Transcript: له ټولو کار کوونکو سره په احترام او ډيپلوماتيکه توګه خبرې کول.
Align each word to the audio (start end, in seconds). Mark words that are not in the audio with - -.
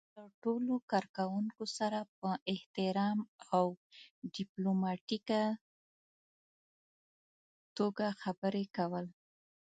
له 0.17 0.25
ټولو 0.43 0.73
کار 0.91 1.05
کوونکو 1.17 1.63
سره 1.77 1.99
په 2.19 2.29
احترام 2.53 3.19
او 3.55 3.65
ډيپلوماتيکه 4.35 5.43
توګه 7.77 8.07
خبرې 8.21 8.65
کول. 8.77 9.05